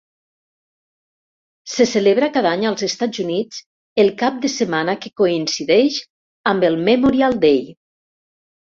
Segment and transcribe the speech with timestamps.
[1.73, 3.61] Se celebra cada any als Estats Units
[4.07, 6.03] el cap de setmana que coincideix
[6.55, 7.67] amb el Memorial Day.